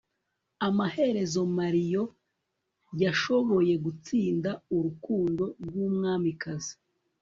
[0.67, 2.03] amaherezo, mario
[3.03, 6.73] yashoboye gutsinda urukundo rwumwamikazi